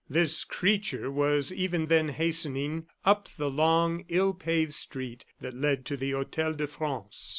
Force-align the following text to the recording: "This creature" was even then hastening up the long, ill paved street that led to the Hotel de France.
"This 0.09 0.43
creature" 0.45 1.11
was 1.11 1.53
even 1.53 1.85
then 1.85 2.09
hastening 2.09 2.87
up 3.05 3.29
the 3.37 3.51
long, 3.51 4.03
ill 4.09 4.33
paved 4.33 4.73
street 4.73 5.25
that 5.41 5.55
led 5.55 5.85
to 5.85 5.95
the 5.95 6.13
Hotel 6.13 6.53
de 6.55 6.65
France. 6.65 7.29